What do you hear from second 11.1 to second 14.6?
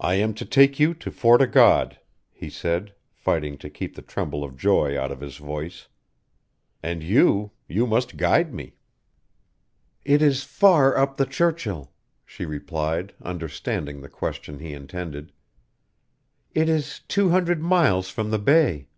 the Churchill," she replied, understanding the question